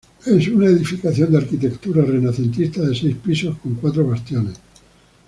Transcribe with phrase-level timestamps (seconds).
[0.25, 4.59] Es una edificación de arquitectura renacentista de seis pisos con cuatro bastiones.